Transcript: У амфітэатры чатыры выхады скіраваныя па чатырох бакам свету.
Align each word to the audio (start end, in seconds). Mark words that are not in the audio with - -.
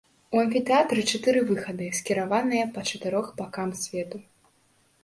У 0.35 0.39
амфітэатры 0.43 1.03
чатыры 1.11 1.43
выхады 1.51 1.91
скіраваныя 1.99 2.65
па 2.79 2.87
чатырох 2.89 3.31
бакам 3.45 3.79
свету. 3.83 4.17